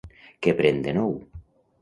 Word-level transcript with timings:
Què 0.45 0.53
pren 0.61 0.79
de 0.87 0.95
nou? 1.01 1.13